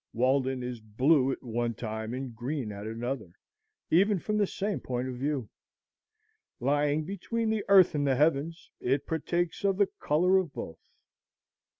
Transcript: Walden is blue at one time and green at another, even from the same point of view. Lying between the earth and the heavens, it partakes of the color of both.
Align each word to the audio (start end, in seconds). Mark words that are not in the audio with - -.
Walden 0.13 0.63
is 0.63 0.79
blue 0.81 1.31
at 1.31 1.43
one 1.43 1.75
time 1.75 2.15
and 2.15 2.35
green 2.35 2.71
at 2.71 2.87
another, 2.87 3.33
even 3.91 4.17
from 4.17 4.35
the 4.39 4.47
same 4.47 4.79
point 4.79 5.07
of 5.07 5.13
view. 5.15 5.47
Lying 6.59 7.03
between 7.05 7.51
the 7.51 7.63
earth 7.67 7.93
and 7.93 8.07
the 8.07 8.15
heavens, 8.15 8.71
it 8.79 9.05
partakes 9.05 9.63
of 9.63 9.77
the 9.77 9.89
color 9.99 10.37
of 10.37 10.53
both. 10.53 10.79